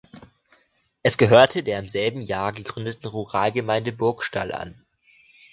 Es 1.03 1.15
gehörte 1.19 1.61
der 1.61 1.77
im 1.77 1.87
selben 1.87 2.21
Jahr 2.21 2.53
gegründeten 2.53 3.05
Ruralgemeinde 3.07 3.91
Burgstall 3.93 4.51
an. 4.51 4.83